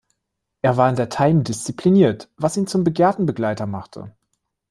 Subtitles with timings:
[0.63, 4.15] Er war in der Time diszipliniert, was ihn zum begehrten Begleiter machte.